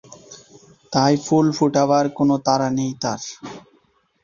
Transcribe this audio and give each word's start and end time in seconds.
তাই 0.93 1.13
ফুল 1.25 1.45
ফোটাবার 1.57 2.05
কোনো 2.17 2.35
তাড়া 2.45 2.69
নেই 2.77 2.91
তার। 3.03 3.21